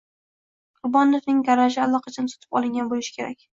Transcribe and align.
Qurbonovning 0.79 1.43
garaji 1.51 1.79
allaqachon 1.85 2.33
sotib 2.35 2.61
olingan 2.63 2.93
bo'lishi 2.97 3.17
kerak 3.23 3.49